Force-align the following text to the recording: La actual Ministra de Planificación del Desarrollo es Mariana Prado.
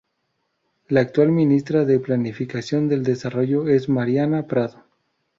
La 0.87 1.01
actual 1.01 1.31
Ministra 1.31 1.85
de 1.85 1.99
Planificación 1.99 2.89
del 2.89 3.03
Desarrollo 3.03 3.67
es 3.67 3.87
Mariana 3.87 4.47
Prado. 4.47 4.83